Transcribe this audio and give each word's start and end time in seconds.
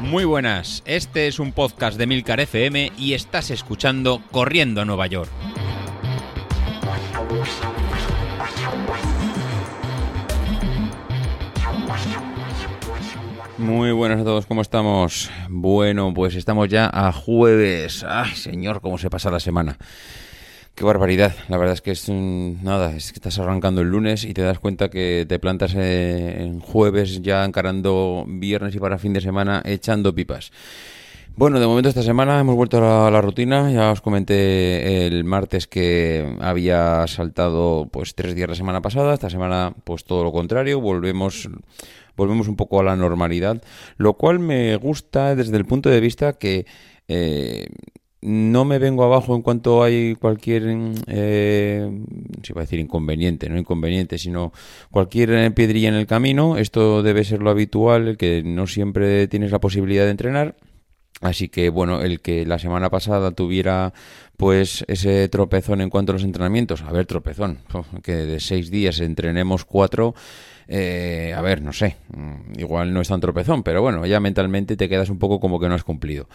Muy 0.00 0.24
buenas, 0.24 0.82
este 0.86 1.26
es 1.26 1.38
un 1.40 1.52
podcast 1.52 1.98
de 1.98 2.06
Milcar 2.06 2.40
FM 2.40 2.92
y 2.96 3.14
estás 3.14 3.50
escuchando 3.50 4.22
Corriendo 4.30 4.80
a 4.80 4.84
Nueva 4.84 5.06
York. 5.08 5.30
Muy 13.58 13.90
buenas 13.90 14.20
a 14.20 14.24
todos, 14.24 14.46
¿cómo 14.46 14.62
estamos? 14.62 15.30
Bueno, 15.48 16.14
pues 16.14 16.34
estamos 16.34 16.68
ya 16.68 16.88
a 16.92 17.10
jueves. 17.10 18.04
Ay, 18.08 18.30
señor, 18.36 18.80
cómo 18.80 18.98
se 18.98 19.10
pasa 19.10 19.30
la 19.30 19.40
semana. 19.40 19.76
Qué 20.76 20.84
barbaridad. 20.84 21.34
La 21.48 21.56
verdad 21.56 21.72
es 21.72 21.80
que 21.80 21.90
es 21.90 22.06
nada, 22.10 22.94
es 22.94 23.10
que 23.10 23.16
estás 23.16 23.38
arrancando 23.38 23.80
el 23.80 23.88
lunes 23.88 24.24
y 24.24 24.34
te 24.34 24.42
das 24.42 24.58
cuenta 24.58 24.90
que 24.90 25.24
te 25.26 25.38
plantas 25.38 25.74
en 25.74 26.60
jueves 26.60 27.22
ya 27.22 27.46
encarando 27.46 28.26
viernes 28.28 28.74
y 28.74 28.78
para 28.78 28.98
fin 28.98 29.14
de 29.14 29.22
semana 29.22 29.62
echando 29.64 30.14
pipas. 30.14 30.52
Bueno, 31.34 31.60
de 31.60 31.66
momento 31.66 31.88
esta 31.88 32.02
semana 32.02 32.38
hemos 32.38 32.56
vuelto 32.56 32.76
a 32.76 33.10
la, 33.10 33.22
rutina. 33.22 33.72
Ya 33.72 33.90
os 33.90 34.02
comenté 34.02 35.06
el 35.06 35.24
martes 35.24 35.66
que 35.66 36.36
había 36.42 37.06
saltado 37.06 37.88
pues 37.90 38.14
tres 38.14 38.34
días 38.34 38.50
la 38.50 38.54
semana 38.54 38.82
pasada. 38.82 39.14
Esta 39.14 39.30
semana 39.30 39.72
pues 39.84 40.04
todo 40.04 40.24
lo 40.24 40.32
contrario. 40.32 40.82
Volvemos 40.82 41.48
volvemos 42.18 42.48
un 42.48 42.56
poco 42.56 42.80
a 42.80 42.84
la 42.84 42.96
normalidad, 42.96 43.62
lo 43.96 44.12
cual 44.18 44.40
me 44.40 44.76
gusta 44.76 45.34
desde 45.34 45.56
el 45.56 45.64
punto 45.64 45.88
de 45.88 46.00
vista 46.00 46.34
que 46.34 46.66
eh, 47.08 47.66
no 48.26 48.64
me 48.64 48.80
vengo 48.80 49.04
abajo 49.04 49.36
en 49.36 49.42
cuanto 49.42 49.84
hay 49.84 50.16
cualquier, 50.16 50.64
eh, 51.06 51.88
se 52.42 52.52
va 52.54 52.62
a 52.62 52.64
decir 52.64 52.80
inconveniente, 52.80 53.48
no 53.48 53.56
inconveniente, 53.56 54.18
sino 54.18 54.52
cualquier 54.90 55.54
piedrilla 55.54 55.90
en 55.90 55.94
el 55.94 56.08
camino. 56.08 56.56
Esto 56.56 57.04
debe 57.04 57.22
ser 57.22 57.40
lo 57.40 57.50
habitual, 57.50 58.16
que 58.16 58.42
no 58.44 58.66
siempre 58.66 59.28
tienes 59.28 59.52
la 59.52 59.60
posibilidad 59.60 60.04
de 60.04 60.10
entrenar. 60.10 60.56
Así 61.20 61.48
que 61.48 61.70
bueno, 61.70 62.02
el 62.02 62.20
que 62.20 62.44
la 62.44 62.58
semana 62.58 62.90
pasada 62.90 63.30
tuviera 63.30 63.94
pues 64.36 64.84
ese 64.88 65.28
tropezón 65.28 65.80
en 65.80 65.90
cuanto 65.90 66.12
a 66.12 66.14
los 66.14 66.24
entrenamientos, 66.24 66.82
a 66.82 66.92
ver, 66.92 67.06
tropezón, 67.06 67.58
que 68.02 68.12
de 68.12 68.40
seis 68.40 68.70
días 68.70 69.00
entrenemos 69.00 69.64
cuatro, 69.64 70.14
eh, 70.68 71.32
a 71.36 71.40
ver, 71.42 71.62
no 71.62 71.72
sé, 71.72 71.96
mm, 72.14 72.58
igual 72.58 72.92
no 72.92 73.00
es 73.00 73.08
tan 73.08 73.20
tropezón, 73.20 73.62
pero 73.62 73.82
bueno, 73.82 74.04
ya 74.04 74.18
mentalmente 74.18 74.76
te 74.76 74.88
quedas 74.88 75.10
un 75.10 75.18
poco 75.18 75.38
como 75.38 75.60
que 75.60 75.68
no 75.68 75.74
has 75.74 75.84
cumplido. 75.84 76.28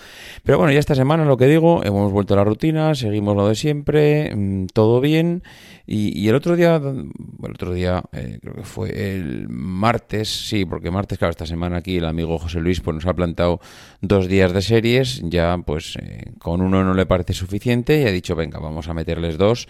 Pero 0.43 0.57
bueno, 0.57 0.71
ya 0.71 0.79
esta 0.79 0.95
semana 0.95 1.25
lo 1.25 1.35
que 1.35 1.47
digo, 1.47 1.83
hemos 1.83 2.11
vuelto 2.11 2.33
a 2.33 2.37
la 2.37 2.45
rutina, 2.45 2.95
seguimos 2.95 3.35
lo 3.35 3.49
de 3.49 3.55
siempre, 3.55 4.33
mm, 4.33 4.67
todo 4.67 5.01
bien. 5.01 5.43
Y, 5.85 6.29
el 6.29 6.35
otro 6.35 6.55
día, 6.55 6.75
el 6.75 7.51
otro 7.51 7.73
día, 7.73 8.01
eh, 8.13 8.37
creo 8.41 8.53
que 8.53 8.63
fue 8.63 9.13
el 9.13 9.49
martes, 9.49 10.29
sí, 10.29 10.63
porque 10.63 10.89
martes, 10.89 11.17
claro, 11.17 11.31
esta 11.31 11.45
semana 11.45 11.77
aquí 11.77 11.97
el 11.97 12.05
amigo 12.05 12.37
José 12.39 12.61
Luis 12.61 12.79
pues 12.79 12.95
nos 12.95 13.05
ha 13.07 13.13
plantado 13.13 13.59
dos 13.99 14.29
días 14.29 14.53
de 14.53 14.61
series, 14.61 15.21
ya 15.25 15.57
pues 15.65 15.97
eh, 16.01 16.31
con 16.39 16.61
uno 16.61 16.85
no 16.85 16.93
le 16.93 17.05
parece 17.05 17.33
suficiente 17.33 17.90
y 17.99 18.05
ha 18.05 18.11
dicho, 18.11 18.35
venga, 18.35 18.59
vamos 18.59 18.87
a 18.87 18.93
meterles 18.93 19.37
dos 19.37 19.67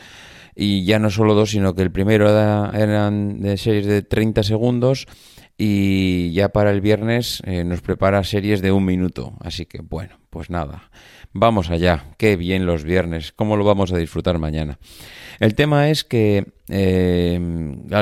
y 0.55 0.83
ya 0.86 1.00
no 1.00 1.09
solo 1.09 1.33
dos, 1.33 1.52
sino 1.52 1.75
que 1.75 1.81
el 1.81 1.91
primero 1.91 2.30
eran 2.30 3.39
de 3.39 3.58
series 3.58 3.86
de 3.86 4.02
30 4.02 4.44
segundos 4.44 5.08
y 5.58 6.31
ya 6.33 6.49
para 6.49 6.72
el 6.72 6.81
viernes 6.81 7.42
eh, 7.45 7.64
nos 7.64 7.81
prepara 7.81 8.23
series 8.23 8.61
de 8.61 8.72
un 8.72 8.86
minuto. 8.86 9.33
Así 9.39 9.66
que 9.66 9.81
bueno, 9.81 10.19
pues 10.30 10.49
nada, 10.49 10.89
vamos 11.33 11.69
allá, 11.69 12.05
qué 12.17 12.36
bien 12.36 12.66
los 12.66 12.83
viernes, 12.83 13.31
cómo 13.31 13.58
lo 13.58 13.64
vamos 13.64 13.94
a 13.94 13.97
disfrutar 13.97 14.39
mañana. 14.39 14.80
El 15.39 15.55
tema 15.55 15.89
es 15.89 16.03
que, 16.03 16.45
eh, 16.67 17.39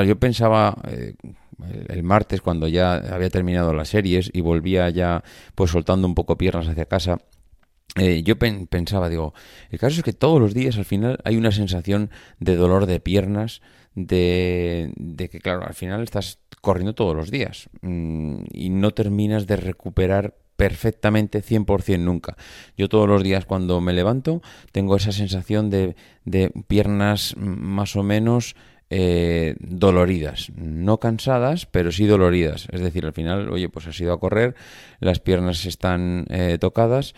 yo 0.06 0.18
pensaba... 0.18 0.76
Eh, 0.88 1.14
el 1.88 2.02
martes 2.02 2.40
cuando 2.40 2.68
ya 2.68 2.94
había 2.94 3.28
terminado 3.28 3.74
las 3.74 3.90
series 3.90 4.30
y 4.32 4.40
volvía 4.40 4.88
ya 4.88 5.22
pues 5.54 5.70
soltando 5.70 6.08
un 6.08 6.14
poco 6.14 6.38
piernas 6.38 6.66
hacia 6.66 6.86
casa 6.86 7.18
eh, 7.96 8.22
yo 8.22 8.38
pensaba, 8.38 9.08
digo, 9.08 9.34
el 9.70 9.78
caso 9.78 9.96
es 9.96 10.02
que 10.02 10.12
todos 10.12 10.40
los 10.40 10.54
días 10.54 10.78
al 10.78 10.84
final 10.84 11.18
hay 11.24 11.36
una 11.36 11.52
sensación 11.52 12.10
de 12.38 12.56
dolor 12.56 12.86
de 12.86 13.00
piernas, 13.00 13.62
de, 13.94 14.92
que, 15.30 15.40
claro, 15.40 15.64
al 15.66 15.74
final 15.74 16.02
estás 16.02 16.38
corriendo 16.60 16.94
todos 16.94 17.16
los 17.16 17.30
días 17.30 17.68
mm, 17.82 18.42
y 18.52 18.70
no 18.70 18.92
terminas 18.92 19.46
de 19.46 19.56
recuperar 19.56 20.36
perfectamente 20.56 21.42
100% 21.42 21.98
nunca. 21.98 22.36
Yo 22.76 22.88
todos 22.88 23.08
los 23.08 23.22
días 23.22 23.46
cuando 23.46 23.80
me 23.80 23.92
levanto 23.92 24.42
tengo 24.72 24.96
esa 24.96 25.10
sensación 25.10 25.70
de, 25.70 25.96
de 26.24 26.52
piernas 26.68 27.34
más 27.38 27.96
o 27.96 28.02
menos 28.02 28.54
eh, 28.92 29.54
doloridas, 29.60 30.50
no 30.56 30.98
cansadas, 30.98 31.64
pero 31.64 31.92
sí 31.92 32.06
doloridas. 32.06 32.66
Es 32.72 32.80
decir, 32.80 33.06
al 33.06 33.12
final, 33.12 33.48
oye, 33.50 33.68
pues 33.68 33.86
has 33.86 34.00
ido 34.00 34.12
a 34.12 34.18
correr, 34.18 34.56
las 34.98 35.20
piernas 35.20 35.64
están 35.64 36.26
eh, 36.28 36.58
tocadas, 36.60 37.14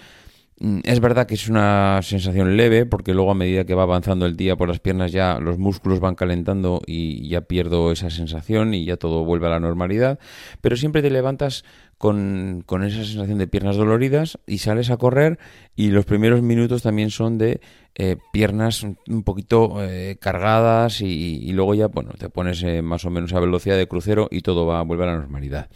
es 0.85 1.01
verdad 1.01 1.27
que 1.27 1.35
es 1.35 1.49
una 1.49 1.99
sensación 2.03 2.57
leve 2.57 2.87
porque 2.87 3.15
luego 3.15 3.33
a 3.33 3.35
medida 3.35 3.65
que 3.65 3.75
va 3.75 3.83
avanzando 3.83 4.27
el 4.27 4.37
día 4.37 4.55
por 4.55 4.69
las 4.69 4.79
piernas 4.79 5.11
ya 5.11 5.41
los 5.41 5.59
músculos 5.59 5.99
van 5.99 6.15
calentando 6.15 6.81
y 6.87 7.29
ya 7.29 7.41
pierdo 7.41 7.91
esa 7.91 8.11
sensación 8.11 8.73
y 8.73 8.85
ya 8.85 8.97
todo 8.97 9.25
vuelve 9.25 9.49
a 9.49 9.51
la 9.51 9.59
normalidad, 9.59 10.21
pero 10.61 10.77
siempre 10.77 11.03
te 11.03 11.11
levantas 11.11 11.65
con, 11.99 12.65
esa 12.69 13.05
sensación 13.05 13.39
de 13.39 13.49
piernas 13.49 13.77
doloridas 13.77 14.39
y 14.47 14.59
sales 14.59 14.91
a 14.91 14.99
correr 14.99 15.41
y 15.75 15.89
los 15.89 16.05
primeros 16.05 16.43
minutos 16.43 16.83
también 16.83 17.11
son 17.11 17.39
de 17.39 17.61
eh, 17.97 18.17
piernas 18.33 18.85
un 18.85 19.25
poquito 19.25 19.83
eh, 19.83 20.17
cargadas 20.21 21.01
y, 21.01 21.51
luego 21.53 21.75
ya 21.75 21.89
bueno 21.89 22.13
te 22.17 22.29
pones 22.29 22.63
eh, 22.63 22.83
más 22.83 23.05
o 23.05 23.11
menos 23.11 23.33
a 23.33 23.41
velocidad 23.41 23.77
de 23.77 23.89
crucero 23.89 24.29
y 24.31 24.43
todo 24.43 24.65
va 24.65 24.83
vuelve 24.83 25.05
a 25.05 25.09
la 25.09 25.17
normalidad. 25.17 25.69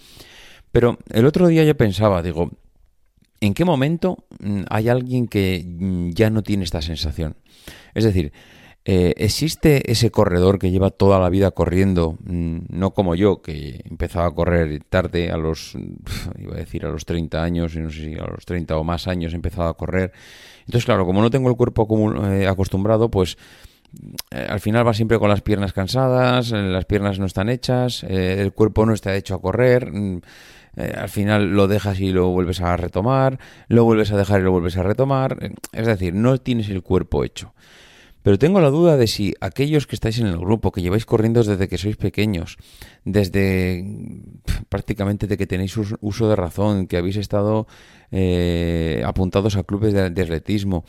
Pero 0.70 0.98
el 1.10 1.26
otro 1.26 1.48
día 1.48 1.64
yo 1.64 1.76
pensaba, 1.76 2.22
digo, 2.22 2.50
¿En 3.40 3.54
qué 3.54 3.64
momento 3.64 4.24
mm, 4.40 4.62
hay 4.70 4.88
alguien 4.88 5.28
que 5.28 5.64
mm, 5.66 6.10
ya 6.10 6.30
no 6.30 6.42
tiene 6.42 6.64
esta 6.64 6.82
sensación? 6.82 7.36
Es 7.94 8.04
decir, 8.04 8.32
eh, 8.88 9.14
¿existe 9.16 9.90
ese 9.90 10.12
corredor 10.12 10.60
que 10.60 10.70
lleva 10.70 10.90
toda 10.90 11.18
la 11.18 11.28
vida 11.28 11.50
corriendo, 11.50 12.16
mm, 12.24 12.58
no 12.68 12.92
como 12.92 13.16
yo, 13.16 13.42
que 13.42 13.80
empezaba 13.84 14.26
a 14.26 14.30
correr 14.30 14.84
tarde, 14.88 15.30
a 15.32 15.36
los, 15.36 15.76
iba 16.38 16.54
a 16.54 16.58
decir 16.58 16.86
a 16.86 16.90
los 16.90 17.04
30 17.04 17.42
años, 17.42 17.76
no 17.76 17.90
sé 17.90 18.04
si 18.04 18.14
a 18.14 18.26
los 18.26 18.44
30 18.44 18.76
o 18.76 18.84
más 18.84 19.08
años 19.08 19.32
he 19.32 19.36
empezado 19.36 19.68
a 19.68 19.76
correr? 19.76 20.12
Entonces, 20.60 20.84
claro, 20.84 21.04
como 21.04 21.20
no 21.20 21.30
tengo 21.30 21.48
el 21.50 21.56
cuerpo 21.56 21.88
eh, 22.30 22.46
acostumbrado, 22.46 23.10
pues 23.10 23.36
eh, 24.30 24.46
al 24.48 24.60
final 24.60 24.86
va 24.86 24.94
siempre 24.94 25.18
con 25.18 25.28
las 25.28 25.42
piernas 25.42 25.72
cansadas, 25.72 26.50
las 26.50 26.84
piernas 26.84 27.18
no 27.18 27.26
están 27.26 27.48
hechas, 27.48 28.02
el 28.04 28.52
cuerpo 28.52 28.86
no 28.86 28.94
está 28.94 29.14
hecho 29.14 29.34
a 29.34 29.40
correr 29.40 29.90
eh, 30.76 30.92
al 30.94 31.08
final 31.08 31.52
lo 31.52 31.68
dejas 31.68 32.00
y 32.00 32.12
lo 32.12 32.28
vuelves 32.28 32.60
a 32.60 32.76
retomar, 32.76 33.38
lo 33.68 33.84
vuelves 33.84 34.12
a 34.12 34.16
dejar 34.16 34.40
y 34.40 34.44
lo 34.44 34.52
vuelves 34.52 34.76
a 34.76 34.82
retomar, 34.82 35.38
eh, 35.40 35.54
es 35.72 35.86
decir, 35.86 36.14
no 36.14 36.38
tienes 36.38 36.68
el 36.68 36.82
cuerpo 36.82 37.24
hecho. 37.24 37.54
Pero 38.22 38.38
tengo 38.38 38.60
la 38.60 38.70
duda 38.70 38.96
de 38.96 39.06
si 39.06 39.34
aquellos 39.40 39.86
que 39.86 39.94
estáis 39.94 40.18
en 40.18 40.26
el 40.26 40.36
grupo, 40.36 40.72
que 40.72 40.82
lleváis 40.82 41.06
corriendo 41.06 41.42
desde 41.42 41.68
que 41.68 41.78
sois 41.78 41.96
pequeños, 41.96 42.58
desde 43.04 43.84
prácticamente 44.68 45.26
de 45.28 45.38
que 45.38 45.46
tenéis 45.46 45.76
uso 45.76 46.28
de 46.28 46.36
razón, 46.36 46.88
que 46.88 46.98
habéis 46.98 47.16
estado 47.16 47.66
eh, 48.10 49.02
apuntados 49.06 49.56
a 49.56 49.62
clubes 49.62 49.94
de, 49.94 50.02
atletismo, 50.02 50.84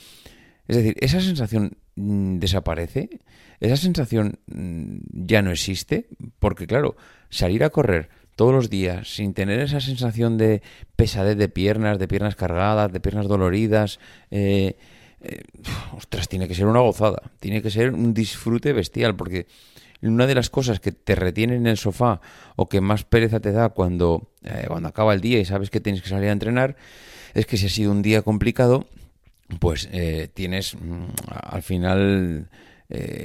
es 0.68 0.78
decir, 0.78 0.96
esa 1.00 1.22
sensación 1.22 1.78
mm, 1.86 1.87
desaparece, 1.98 3.10
esa 3.60 3.76
sensación 3.76 4.40
mm, 4.48 4.98
ya 5.12 5.42
no 5.42 5.52
existe, 5.52 6.08
porque 6.40 6.68
claro, 6.68 6.96
salir 7.30 7.64
a 7.64 7.70
correr 7.70 8.10
todos 8.36 8.54
los 8.54 8.70
días, 8.70 9.16
sin 9.16 9.34
tener 9.34 9.60
esa 9.60 9.82
sensación 9.82 10.38
de 10.38 10.62
pesadez 10.96 11.38
de 11.38 11.50
piernas, 11.50 11.98
de 11.98 12.08
piernas 12.08 12.36
cargadas, 12.36 12.94
de 12.94 13.00
piernas 13.00 13.28
doloridas, 13.28 14.00
eh, 14.30 14.78
eh, 15.22 15.42
ostras, 15.94 16.30
tiene 16.30 16.48
que 16.48 16.54
ser 16.54 16.68
una 16.68 16.82
gozada, 16.82 17.32
tiene 17.40 17.64
que 17.64 17.72
ser 17.72 17.92
un 17.94 18.14
disfrute 18.14 18.74
bestial, 18.74 19.16
porque 19.16 19.48
una 20.04 20.28
de 20.28 20.36
las 20.36 20.52
cosas 20.52 20.80
que 20.80 20.92
te 20.92 21.16
retiene 21.16 21.56
en 21.56 21.66
el 21.66 21.78
sofá 21.78 22.22
o 22.56 22.70
que 22.70 22.80
más 22.80 23.04
pereza 23.04 23.40
te 23.40 23.52
da 23.52 23.70
cuando, 23.70 24.30
eh, 24.44 24.66
cuando 24.68 24.90
acaba 24.90 25.16
el 25.16 25.22
día 25.22 25.40
y 25.40 25.46
sabes 25.46 25.72
que 25.72 25.80
tienes 25.80 26.04
que 26.04 26.10
salir 26.10 26.30
a 26.30 26.34
entrenar, 26.34 26.76
es 27.34 27.48
que 27.48 27.58
si 27.58 27.66
ha 27.66 27.70
sido 27.70 27.92
un 27.92 28.04
día 28.04 28.22
complicado, 28.22 28.86
pues 29.60 29.90
tienes 30.34 30.76
mm, 30.76 31.06
al 31.28 31.64
final 31.64 32.50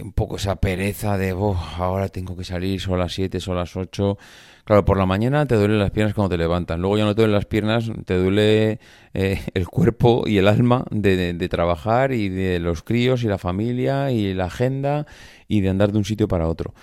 un 0.02 0.12
poco 0.12 0.36
esa 0.36 0.56
pereza 0.56 1.16
de, 1.18 1.30
ahora 1.30 2.08
tengo 2.08 2.36
que 2.36 2.44
salir, 2.44 2.80
son 2.80 2.98
las 2.98 3.12
7, 3.12 3.38
son 3.40 3.56
las 3.56 3.76
8 3.76 4.18
Claro, 4.64 4.84
por 4.84 4.96
la 4.96 5.06
mañana 5.06 5.44
te 5.46 5.56
duelen 5.56 5.80
las 5.80 5.90
piernas 5.90 6.14
cuando 6.14 6.30
te 6.30 6.38
levantan, 6.38 6.80
luego 6.80 6.96
ya 6.96 7.04
no 7.04 7.16
te 7.16 7.22
duelen 7.22 7.34
las 7.34 7.46
piernas, 7.46 7.90
te 8.04 8.16
duele 8.16 8.78
eh, 9.12 9.40
el 9.54 9.66
cuerpo 9.66 10.22
y 10.26 10.38
el 10.38 10.46
alma 10.46 10.84
de, 10.90 11.34
trabajar 11.48 12.12
y 12.12 12.28
de 12.28 12.60
los 12.60 12.82
críos 12.82 13.24
y 13.24 13.26
la 13.26 13.38
familia 13.38 14.12
y 14.12 14.34
la 14.34 14.44
agenda 14.44 15.06
y 15.48 15.62
de 15.62 15.68
andar 15.68 15.90
de 15.90 15.98
un 15.98 16.04
sitio 16.04 16.28
para 16.28 16.46
otro. 16.46 16.74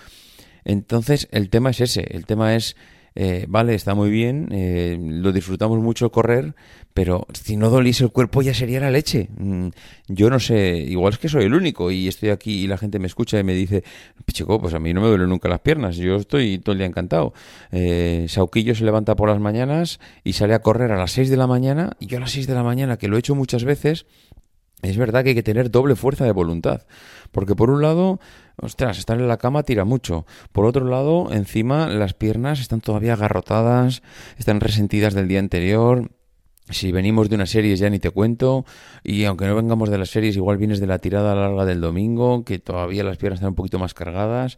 Entonces, 0.64 1.26
el 1.32 1.48
tema 1.48 1.70
es 1.70 1.80
ese, 1.80 2.06
el 2.10 2.26
tema 2.26 2.54
es 2.54 2.76
eh, 3.14 3.46
vale, 3.48 3.74
está 3.74 3.94
muy 3.94 4.10
bien, 4.10 4.48
eh, 4.52 4.98
lo 5.00 5.32
disfrutamos 5.32 5.78
mucho 5.80 6.10
correr, 6.12 6.54
pero 6.94 7.26
si 7.32 7.56
no 7.56 7.70
doliese 7.70 8.04
el 8.04 8.10
cuerpo 8.10 8.42
ya 8.42 8.54
sería 8.54 8.80
la 8.80 8.90
leche. 8.90 9.28
Mm, 9.36 9.68
yo 10.08 10.30
no 10.30 10.38
sé, 10.38 10.76
igual 10.78 11.12
es 11.12 11.18
que 11.18 11.28
soy 11.28 11.44
el 11.44 11.54
único 11.54 11.90
y 11.90 12.08
estoy 12.08 12.30
aquí 12.30 12.64
y 12.64 12.66
la 12.66 12.78
gente 12.78 12.98
me 12.98 13.06
escucha 13.06 13.38
y 13.38 13.44
me 13.44 13.54
dice, 13.54 13.84
chico, 14.32 14.60
pues 14.60 14.74
a 14.74 14.78
mí 14.78 14.94
no 14.94 15.00
me 15.00 15.08
duelen 15.08 15.28
nunca 15.28 15.48
las 15.48 15.60
piernas, 15.60 15.96
yo 15.96 16.16
estoy 16.16 16.58
todo 16.58 16.72
el 16.72 16.78
día 16.78 16.86
encantado. 16.86 17.32
Eh, 17.72 18.26
Sauquillo 18.28 18.74
se 18.74 18.84
levanta 18.84 19.16
por 19.16 19.28
las 19.28 19.40
mañanas 19.40 20.00
y 20.24 20.34
sale 20.34 20.54
a 20.54 20.60
correr 20.60 20.92
a 20.92 20.98
las 20.98 21.12
6 21.12 21.30
de 21.30 21.36
la 21.36 21.46
mañana 21.46 21.96
y 21.98 22.06
yo 22.06 22.18
a 22.18 22.20
las 22.20 22.32
6 22.32 22.46
de 22.46 22.54
la 22.54 22.62
mañana, 22.62 22.96
que 22.96 23.08
lo 23.08 23.16
he 23.16 23.18
hecho 23.18 23.34
muchas 23.34 23.64
veces, 23.64 24.06
es 24.82 24.96
verdad 24.96 25.22
que 25.22 25.30
hay 25.30 25.34
que 25.34 25.42
tener 25.42 25.70
doble 25.70 25.94
fuerza 25.94 26.24
de 26.24 26.32
voluntad. 26.32 26.86
Porque 27.32 27.54
por 27.54 27.70
un 27.70 27.82
lado, 27.82 28.18
ostras, 28.60 28.98
estar 28.98 29.18
en 29.18 29.28
la 29.28 29.38
cama 29.38 29.62
tira 29.62 29.84
mucho. 29.84 30.26
Por 30.52 30.66
otro 30.66 30.84
lado, 30.86 31.32
encima 31.32 31.88
las 31.88 32.14
piernas 32.14 32.60
están 32.60 32.80
todavía 32.80 33.14
agarrotadas, 33.14 34.02
están 34.38 34.60
resentidas 34.60 35.14
del 35.14 35.28
día 35.28 35.38
anterior. 35.38 36.10
Si 36.68 36.92
venimos 36.92 37.28
de 37.28 37.34
una 37.34 37.46
serie 37.46 37.74
ya 37.76 37.90
ni 37.90 37.98
te 37.98 38.10
cuento, 38.10 38.64
y 39.02 39.24
aunque 39.24 39.46
no 39.46 39.56
vengamos 39.56 39.90
de 39.90 39.98
las 39.98 40.10
series, 40.10 40.36
igual 40.36 40.56
vienes 40.56 40.78
de 40.78 40.86
la 40.86 40.98
tirada 40.98 41.34
larga 41.34 41.64
del 41.64 41.80
domingo, 41.80 42.44
que 42.44 42.58
todavía 42.58 43.02
las 43.02 43.16
piernas 43.16 43.38
están 43.38 43.50
un 43.50 43.56
poquito 43.56 43.78
más 43.78 43.92
cargadas. 43.92 44.56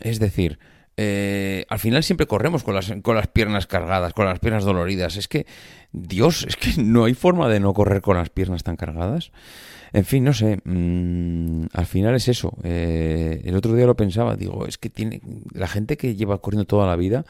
Es 0.00 0.20
decir, 0.20 0.58
eh, 1.02 1.64
al 1.70 1.78
final 1.78 2.02
siempre 2.02 2.26
corremos 2.26 2.62
con 2.62 2.74
las, 2.74 2.92
con 3.00 3.16
las 3.16 3.26
piernas 3.26 3.66
cargadas, 3.66 4.12
con 4.12 4.26
las 4.26 4.38
piernas 4.38 4.64
doloridas. 4.64 5.16
Es 5.16 5.28
que, 5.28 5.46
Dios, 5.92 6.44
es 6.46 6.56
que 6.56 6.74
no 6.82 7.04
hay 7.04 7.14
forma 7.14 7.48
de 7.48 7.58
no 7.58 7.72
correr 7.72 8.02
con 8.02 8.18
las 8.18 8.28
piernas 8.28 8.64
tan 8.64 8.76
cargadas. 8.76 9.32
En 9.94 10.04
fin, 10.04 10.24
no 10.24 10.34
sé, 10.34 10.58
mm, 10.62 11.68
al 11.72 11.86
final 11.86 12.14
es 12.14 12.28
eso. 12.28 12.54
Eh, 12.64 13.40
el 13.44 13.56
otro 13.56 13.74
día 13.74 13.86
lo 13.86 13.96
pensaba, 13.96 14.36
digo, 14.36 14.66
es 14.66 14.76
que 14.76 14.90
tiene 14.90 15.22
la 15.54 15.68
gente 15.68 15.96
que 15.96 16.14
lleva 16.16 16.42
corriendo 16.42 16.66
toda 16.66 16.86
la 16.86 16.96
vida 16.96 17.24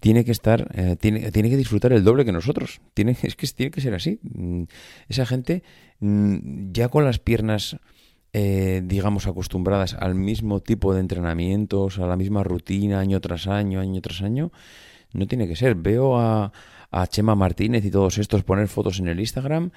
tiene 0.00 0.26
que 0.26 0.32
estar, 0.32 0.70
eh, 0.74 0.96
tiene, 1.00 1.32
tiene 1.32 1.48
que 1.48 1.56
disfrutar 1.56 1.94
el 1.94 2.04
doble 2.04 2.26
que 2.26 2.32
nosotros. 2.32 2.82
Tiene, 2.92 3.16
es 3.22 3.36
que 3.36 3.46
tiene 3.46 3.70
que 3.70 3.80
ser 3.80 3.94
así. 3.94 4.20
Mm, 4.22 4.64
esa 5.08 5.24
gente 5.24 5.62
mm, 6.00 6.72
ya 6.72 6.88
con 6.88 7.06
las 7.06 7.18
piernas 7.18 7.78
eh, 8.36 8.82
digamos, 8.84 9.28
acostumbradas 9.28 9.94
al 9.94 10.16
mismo 10.16 10.58
tipo 10.58 10.92
de 10.92 10.98
entrenamientos, 10.98 12.00
a 12.00 12.06
la 12.06 12.16
misma 12.16 12.42
rutina, 12.42 12.98
año 12.98 13.20
tras 13.20 13.46
año, 13.46 13.78
año 13.78 14.00
tras 14.00 14.22
año, 14.22 14.50
no 15.12 15.28
tiene 15.28 15.46
que 15.46 15.54
ser. 15.54 15.76
Veo 15.76 16.18
a, 16.18 16.52
a 16.90 17.06
Chema 17.06 17.36
Martínez 17.36 17.84
y 17.84 17.92
todos 17.92 18.18
estos 18.18 18.42
poner 18.42 18.66
fotos 18.66 18.98
en 18.98 19.06
el 19.06 19.20
Instagram 19.20 19.70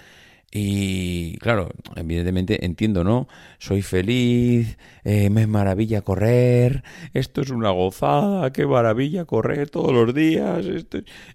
y 0.50 1.38
claro, 1.40 1.70
evidentemente 1.98 2.66
entiendo, 2.66 3.04
¿no? 3.04 3.28
Soy 3.60 3.82
feliz, 3.82 4.78
eh, 5.04 5.30
me 5.30 5.42
es 5.42 5.48
maravilla 5.48 6.02
correr, 6.02 6.84
esto 7.14 7.42
es 7.42 7.50
una 7.50 7.72
gozada, 7.72 8.54
qué 8.54 8.66
maravilla 8.66 9.26
correr 9.26 9.70
todos 9.70 9.92
los 9.92 10.16
días. 10.16 10.66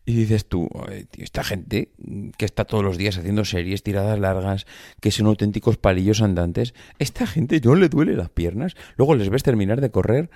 Y 0.06 0.14
dices 0.14 0.46
tú, 0.46 0.70
esta 1.18 1.44
gente 1.44 1.90
que 2.38 2.44
está 2.46 2.64
todos 2.64 2.82
los 2.82 2.96
días 2.96 3.18
haciendo 3.18 3.44
series, 3.44 3.82
tiradas 3.82 4.18
largas, 4.18 4.66
que 5.00 5.10
son 5.10 5.26
auténticos 5.26 5.76
palillos 5.76 6.22
andantes, 6.22 6.72
esta 6.98 7.26
gente 7.26 7.60
no 7.62 7.74
le 7.74 7.90
duele 7.90 8.16
las 8.16 8.30
piernas, 8.30 8.76
luego 8.96 9.14
les 9.14 9.28
ves 9.28 9.42
terminar 9.42 9.82
de 9.82 9.90
correr 9.90 10.30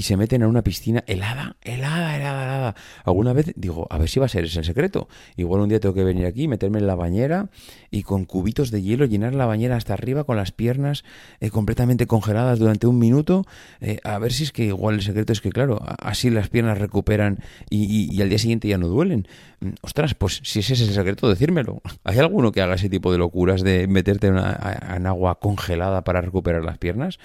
y 0.00 0.02
se 0.02 0.16
meten 0.16 0.42
a 0.42 0.48
una 0.48 0.62
piscina 0.62 1.04
helada, 1.06 1.56
helada, 1.60 2.16
helada, 2.16 2.44
helada. 2.44 2.74
Alguna 3.04 3.34
vez 3.34 3.52
digo, 3.54 3.86
a 3.90 3.98
ver 3.98 4.08
si 4.08 4.18
va 4.18 4.24
a 4.24 4.28
ser 4.30 4.44
ese 4.44 4.60
el 4.60 4.64
secreto. 4.64 5.08
Igual 5.36 5.60
un 5.60 5.68
día 5.68 5.78
tengo 5.78 5.94
que 5.94 6.04
venir 6.04 6.24
aquí, 6.24 6.48
meterme 6.48 6.78
en 6.78 6.86
la 6.86 6.94
bañera 6.94 7.50
y 7.90 8.02
con 8.02 8.24
cubitos 8.24 8.70
de 8.70 8.80
hielo 8.80 9.04
llenar 9.04 9.34
la 9.34 9.44
bañera 9.44 9.76
hasta 9.76 9.92
arriba 9.92 10.24
con 10.24 10.38
las 10.38 10.52
piernas 10.52 11.04
eh, 11.40 11.50
completamente 11.50 12.06
congeladas 12.06 12.58
durante 12.58 12.86
un 12.86 12.98
minuto. 12.98 13.44
Eh, 13.82 13.98
a 14.02 14.18
ver 14.18 14.32
si 14.32 14.44
es 14.44 14.52
que 14.52 14.64
igual 14.64 14.94
el 14.94 15.02
secreto 15.02 15.34
es 15.34 15.42
que, 15.42 15.50
claro, 15.50 15.82
así 15.98 16.30
las 16.30 16.48
piernas 16.48 16.78
recuperan 16.78 17.40
y, 17.68 18.22
al 18.22 18.30
día 18.30 18.38
siguiente 18.38 18.68
ya 18.68 18.78
no 18.78 18.88
duelen. 18.88 19.28
Mm, 19.60 19.72
ostras, 19.82 20.14
pues 20.14 20.40
si 20.44 20.60
ese 20.60 20.72
es 20.72 20.80
el 20.80 20.94
secreto, 20.94 21.28
decírmelo. 21.28 21.82
¿Hay 22.04 22.18
alguno 22.18 22.52
que 22.52 22.62
haga 22.62 22.76
ese 22.76 22.88
tipo 22.88 23.12
de 23.12 23.18
locuras 23.18 23.60
de 23.60 23.86
meterte 23.86 24.28
en 24.28 25.06
agua 25.06 25.40
congelada 25.40 26.04
para 26.04 26.22
recuperar 26.22 26.64
las 26.64 26.78
piernas? 26.78 27.18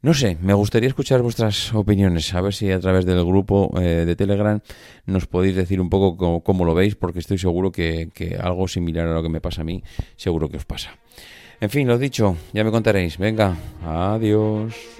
No 0.00 0.14
sé, 0.14 0.38
me 0.40 0.54
gustaría 0.54 0.88
escuchar 0.88 1.22
vuestras 1.22 1.74
opiniones, 1.74 2.32
a 2.32 2.40
ver 2.40 2.54
si 2.54 2.70
a 2.70 2.78
través 2.78 3.04
del 3.04 3.24
grupo 3.24 3.72
eh, 3.80 4.04
de 4.06 4.14
Telegram 4.14 4.60
nos 5.06 5.26
podéis 5.26 5.56
decir 5.56 5.80
un 5.80 5.90
poco 5.90 6.40
cómo, 6.44 6.64
lo 6.64 6.72
veis, 6.72 6.94
porque 6.94 7.18
estoy 7.18 7.36
seguro 7.36 7.72
que, 7.72 8.08
que, 8.14 8.36
algo 8.36 8.68
similar 8.68 9.08
a 9.08 9.14
lo 9.14 9.24
que 9.24 9.28
me 9.28 9.40
pasa 9.40 9.62
a 9.62 9.64
mí, 9.64 9.82
seguro 10.14 10.48
que 10.48 10.56
os 10.56 10.64
pasa. 10.64 10.96
En 11.60 11.70
fin, 11.70 11.88
lo 11.88 11.98
dicho, 11.98 12.36
ya 12.52 12.62
me 12.62 12.70
contaréis. 12.70 13.18
Venga, 13.18 13.56
adiós. 13.84 14.97